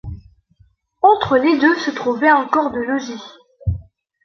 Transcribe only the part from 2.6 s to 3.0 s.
de